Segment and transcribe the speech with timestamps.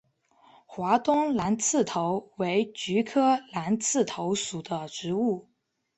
[0.65, 5.47] 华东蓝刺头为菊科蓝刺头属的植物。